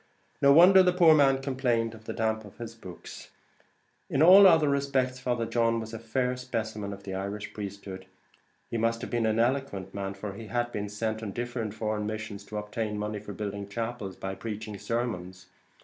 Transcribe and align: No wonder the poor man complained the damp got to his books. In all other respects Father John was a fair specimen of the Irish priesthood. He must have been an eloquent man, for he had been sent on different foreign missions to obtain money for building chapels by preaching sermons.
No 0.41 0.51
wonder 0.51 0.81
the 0.81 0.93
poor 0.93 1.13
man 1.13 1.43
complained 1.43 1.91
the 1.91 2.11
damp 2.11 2.41
got 2.41 2.53
to 2.57 2.63
his 2.63 2.73
books. 2.73 3.29
In 4.09 4.23
all 4.23 4.47
other 4.47 4.67
respects 4.67 5.19
Father 5.19 5.45
John 5.45 5.79
was 5.79 5.93
a 5.93 5.99
fair 5.99 6.35
specimen 6.37 6.91
of 6.91 7.03
the 7.03 7.13
Irish 7.13 7.53
priesthood. 7.53 8.07
He 8.71 8.77
must 8.79 9.01
have 9.01 9.11
been 9.11 9.27
an 9.27 9.37
eloquent 9.37 9.93
man, 9.93 10.15
for 10.15 10.33
he 10.33 10.47
had 10.47 10.71
been 10.71 10.89
sent 10.89 11.21
on 11.21 11.33
different 11.33 11.75
foreign 11.75 12.07
missions 12.07 12.43
to 12.45 12.57
obtain 12.57 12.97
money 12.97 13.19
for 13.19 13.33
building 13.33 13.67
chapels 13.67 14.15
by 14.15 14.33
preaching 14.33 14.75
sermons. 14.79 15.45